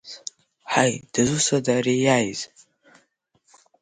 [0.71, 2.39] Ҳаи, дызусҭада ари иааз?